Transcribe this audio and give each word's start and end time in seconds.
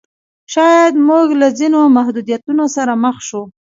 شاید 0.53 0.93
موږ 1.07 1.27
له 1.41 1.47
ځینو 1.59 1.79
محدودیتونو 1.97 2.63
سره 2.75 2.93
مخ 3.03 3.15
شو. 3.27 3.41